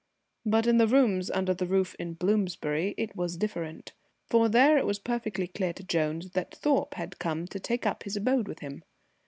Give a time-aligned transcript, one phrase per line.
[0.47, 3.93] But in the rooms under the roof in Bloomsbury it was different,
[4.25, 8.01] for there it was perfectly clear to Jones that Thorpe had come to take up
[8.01, 8.81] his abode with him.